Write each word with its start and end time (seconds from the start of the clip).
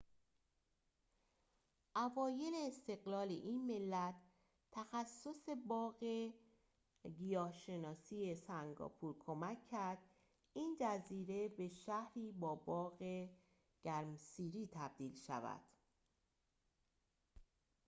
اوایل 1.95 2.53
استقلال 2.67 3.27
این 3.29 3.65
ملت 3.67 4.15
تخصص 4.71 5.49
باغ 5.67 6.05
گیاه‌شناسی 7.17 8.35
سنگاپور 8.35 9.15
کمک 9.19 9.67
کرد 9.67 9.99
این 10.53 10.77
جزیره 10.81 11.47
به 11.49 11.67
شهری 11.69 12.31
با 12.31 12.55
باغ 12.55 13.27
گرمسیری 13.83 14.69
تبدیل 14.71 15.15
شود 15.15 15.61